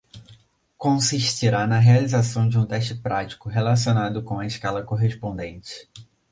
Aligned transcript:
Consistirá 0.79 1.67
na 1.67 1.77
realização 1.77 2.49
de 2.49 2.57
um 2.57 2.65
teste 2.65 2.95
prático 2.95 3.47
relacionado 3.47 4.23
com 4.23 4.39
a 4.39 4.47
escala 4.47 4.81
correspondente. 4.81 5.87